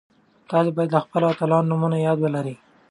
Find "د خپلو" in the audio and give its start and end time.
0.93-1.25